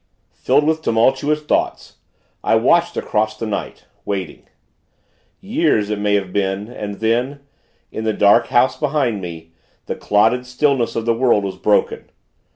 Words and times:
Filled 0.33 0.63
with 0.65 0.81
tumultuous 0.81 1.43
thoughts, 1.43 1.97
I 2.43 2.55
watched 2.55 2.97
across 2.97 3.37
the 3.37 3.45
night 3.45 3.85
waiting. 4.03 4.47
Years, 5.41 5.91
it 5.91 5.99
may 5.99 6.15
have 6.15 6.33
been, 6.33 6.69
and 6.69 6.95
then, 6.95 7.41
in 7.91 8.03
the 8.03 8.11
dark 8.11 8.47
house 8.47 8.75
behind 8.75 9.21
me, 9.21 9.51
the 9.85 9.95
clotted 9.95 10.47
stillness 10.47 10.95
of 10.95 11.05
the 11.05 11.13
world 11.13 11.43
was 11.43 11.57
broken. 11.57 12.09